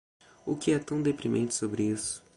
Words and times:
O 0.47 0.55
que 0.57 0.71
é 0.71 0.79
tão 0.79 0.99
deprimente 0.99 1.53
sobre 1.53 1.83
isso? 1.83 2.23